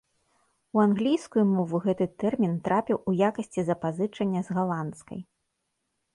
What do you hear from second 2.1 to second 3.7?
тэрмін трапіў у якасці